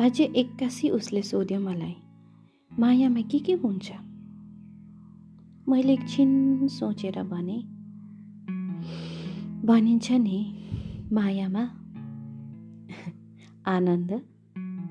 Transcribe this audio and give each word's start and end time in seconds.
अझै 0.00 0.24
एक्कासी 0.24 0.90
उसले 0.90 1.22
सोध्यो 1.22 1.60
मलाई 1.60 1.94
मायामा 2.78 3.20
के 3.20 3.38
के 3.38 3.52
हुन्छ? 3.52 3.92
मैले 5.68 5.92
एकछिन 5.92 6.66
सोचेर 6.68 7.22
भने 7.22 7.62
भनिन्छ 9.66 10.12
नि 10.12 10.54
मायामा 11.12 11.62
आनन्द 13.66 14.20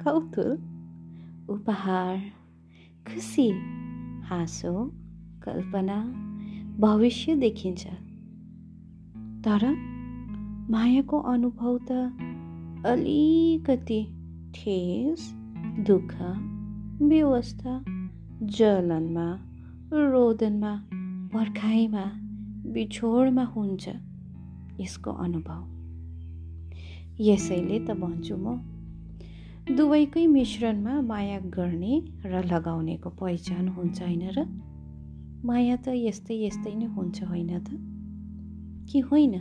कौतुक 0.03 1.49
उपहार 1.49 2.17
खुसी 3.07 3.49
हाँसो 4.23 4.91
कल्पना 5.43 6.04
भविष्य 6.79 7.35
देखिन्छ। 7.35 7.88
तर 9.43 9.71
मायाको 10.71 11.20
अनुभव 11.20 11.79
त 11.91 12.12
अलिकति 12.85 14.23
ठेस 14.55 15.34
दुःख 15.80 16.16
व्यवस्था 17.02 17.84
जलनमा 18.43 19.35
रोदनमा 19.91 20.76
पर्खाइमा 21.34 22.03
बिछोडमा 22.73 23.43
हुन्छ 23.43 23.89
यसको 24.79 25.12
अनुभव। 25.12 25.73
यसैले 27.20 27.79
त 27.79 27.91
भन्छु 27.91 28.38
म 28.38 28.57
दुवैकै 29.77 30.27
मिश्रणमा 30.27 31.01
माया 31.01 31.40
गर्ने 31.40 32.01
र 32.26 32.43
लगाउनेको 32.54 33.09
पहिचान 33.09 33.68
हुन्छ 33.68 34.01
होइन 34.01 34.29
र? 34.37 34.46
माया 35.46 35.76
त 35.76 35.87
यस्तै 35.87 36.35
यस्तै 36.46 36.76
नै 36.76 36.85
हुन्छ 36.85 37.24
होइन 37.24 37.59
त? 37.59 37.70
कि 38.91 38.99
होइन? 38.99 39.35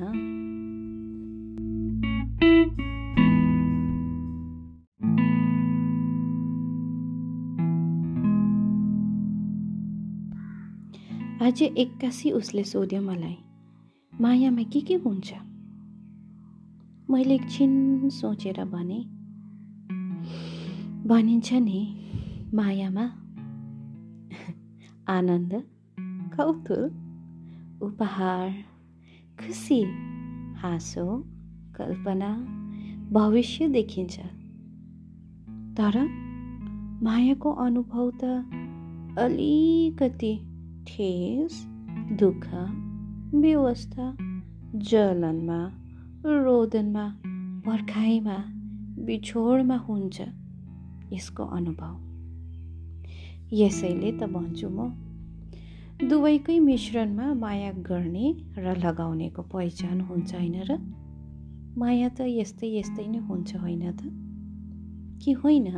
अझै 11.40 11.66
एक्कासी 11.66 12.30
उसले 12.30 12.64
सोध्यो 12.64 13.00
मलाई 13.02 13.36
मायामा 14.20 14.62
के 14.62 14.80
के 14.80 14.94
हुन्छ? 14.94 15.34
मैले 17.10 17.34
एकछिन 17.34 18.08
सोचेर 18.08 18.64
भने 18.64 18.98
भनिन्छ 21.08 21.52
नि 21.52 21.80
मायामा 22.54 23.04
आनन्द 25.08 25.52
कौतुक 26.36 27.82
उपहार 27.82 28.50
खुसी 29.40 29.82
हाँसो 30.54 31.24
कल्पना 31.76 32.30
भविष्य 33.12 33.68
देखिन्छ। 33.68 34.20
तर 35.76 36.08
मायाको 37.02 37.52
अनुभव 37.52 38.10
त 38.10 38.24
अलिकति 39.18 40.51
ठेस 40.86 41.66
दुःख 42.18 42.48
व्यवस्था 43.34 44.16
जलनमा 44.74 45.68
रोदनमा 46.24 47.08
पर्खाइमा 47.66 48.36
बिछोडमा 48.98 49.76
हुन्छ 49.76 50.22
यसको 51.12 51.44
अनुभव। 51.44 51.94
यसैले 53.52 54.12
त 54.12 54.24
भन्छु 54.24 54.68
म 54.68 54.88
दुवैकै 56.08 56.58
मिश्रणमा 56.58 57.34
माया 57.34 57.72
गर्ने 57.72 58.34
र 58.56 58.76
लगाउनेको 58.86 59.42
पहिचान 59.42 60.00
हुन्छ 60.00 60.34
होइन 60.34 60.62
र? 60.62 60.76
माया 61.78 62.08
त 62.08 62.20
यस्तै 62.20 62.68
यस्तै 62.78 63.06
नै 63.06 63.18
हुन्छ 63.18 63.56
होइन 63.56 63.90
त? 63.92 64.00
कि 65.24 65.32
होइन? 65.32 65.68